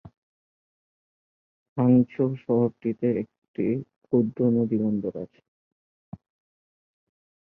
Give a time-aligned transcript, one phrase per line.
[1.77, 3.65] Hangzhou শহরটিতে একটি
[4.03, 5.41] ক্ষুদ্র নদী বন্দর আছে।